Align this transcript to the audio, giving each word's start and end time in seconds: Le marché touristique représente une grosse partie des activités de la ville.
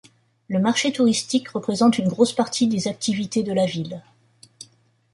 Le 0.47 0.57
marché 0.57 0.91
touristique 0.91 1.49
représente 1.49 1.99
une 1.99 2.07
grosse 2.07 2.33
partie 2.33 2.65
des 2.65 2.87
activités 2.87 3.43
de 3.43 3.53
la 3.53 3.67
ville. 3.67 4.01